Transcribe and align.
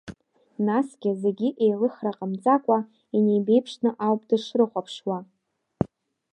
Насгьы 0.65 1.11
зегьы, 1.21 1.49
еилыхра 1.63 2.11
ҟамҵакәа, 2.17 2.77
инеибеиԥшны 3.15 3.89
ауп 4.05 4.21
дышрыхәаԥшуа. 4.29 5.17